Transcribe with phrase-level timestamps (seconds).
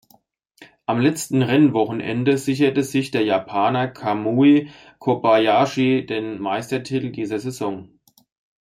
[0.87, 7.99] Am letzten Rennwochenende sicherte sich der Japaner Kamui Kobayashi den Meistertitel dieser Saison.